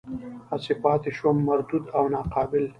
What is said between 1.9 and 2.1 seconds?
او